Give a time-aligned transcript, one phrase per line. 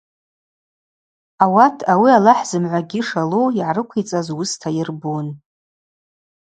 [1.43, 5.27] Ауат ауи Алахӏ зымгӏвагьи шалу йгӏарыквицӏаз уыста йырбун.